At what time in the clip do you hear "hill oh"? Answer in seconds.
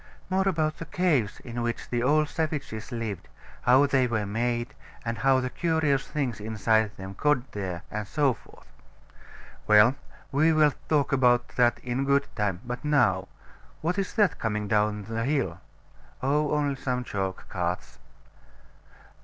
15.23-16.49